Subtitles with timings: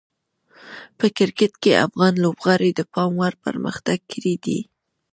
[0.97, 4.59] په کرکټ کې افغان لوبغاړي د پام وړ پرمختګ کړی دی.